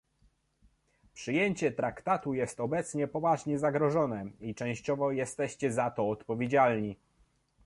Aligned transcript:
Przyjęcie 1.13 1.71
traktatu 1.71 2.33
jest 2.33 2.59
obecnie 2.59 3.07
poważnie 3.07 3.59
zagrożone 3.59 4.31
i 4.39 4.55
częściowo 4.55 5.11
jesteście 5.11 5.71
za 5.71 5.91
to 5.91 6.09
odpowiedzialni 6.09 6.95